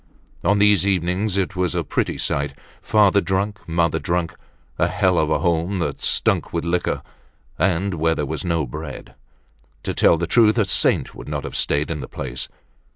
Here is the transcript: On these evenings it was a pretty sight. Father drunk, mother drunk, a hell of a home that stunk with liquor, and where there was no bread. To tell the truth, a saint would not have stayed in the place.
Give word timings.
On 0.43 0.57
these 0.57 0.83
evenings 0.83 1.37
it 1.37 1.55
was 1.55 1.75
a 1.75 1.83
pretty 1.83 2.17
sight. 2.17 2.53
Father 2.81 3.21
drunk, 3.21 3.59
mother 3.69 3.99
drunk, 3.99 4.33
a 4.79 4.87
hell 4.87 5.19
of 5.19 5.29
a 5.29 5.37
home 5.37 5.77
that 5.77 6.01
stunk 6.01 6.51
with 6.51 6.65
liquor, 6.65 7.03
and 7.59 7.93
where 7.93 8.15
there 8.15 8.25
was 8.25 8.43
no 8.43 8.65
bread. 8.65 9.13
To 9.83 9.93
tell 9.93 10.17
the 10.17 10.25
truth, 10.25 10.57
a 10.57 10.65
saint 10.65 11.13
would 11.13 11.29
not 11.29 11.43
have 11.43 11.55
stayed 11.55 11.91
in 11.91 11.99
the 11.99 12.07
place. 12.07 12.47